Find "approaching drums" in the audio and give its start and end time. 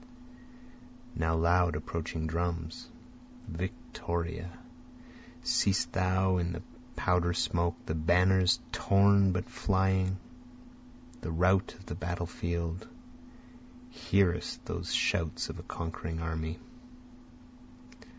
1.75-2.89